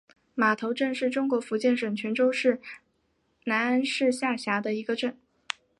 [0.33, 2.59] 码头镇是中国福建省泉州市
[3.43, 5.15] 南安市下辖的一个镇。